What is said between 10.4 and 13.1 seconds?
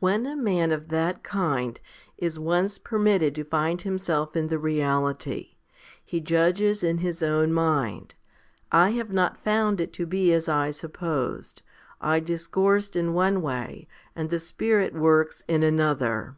I supposed. I discoursed